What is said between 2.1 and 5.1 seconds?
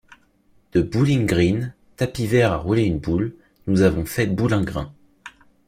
vert à rouler une boule, nous avons fait boulingrin.